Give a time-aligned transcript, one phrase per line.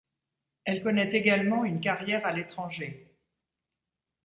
[0.63, 3.07] Elle connait également une carrière à l'étranger.